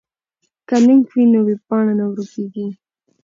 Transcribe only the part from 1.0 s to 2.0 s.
وي نو ویبپاڼه